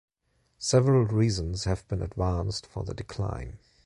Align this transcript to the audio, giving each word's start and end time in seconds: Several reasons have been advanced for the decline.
Several 0.57 1.05
reasons 1.05 1.65
have 1.65 1.87
been 1.87 2.01
advanced 2.01 2.65
for 2.65 2.83
the 2.83 2.95
decline. 2.95 3.59